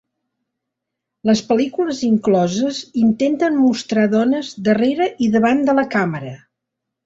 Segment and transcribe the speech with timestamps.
[1.29, 6.37] Les pel·lícules incloses intenten mostrar dones darrera i davant de la càmera.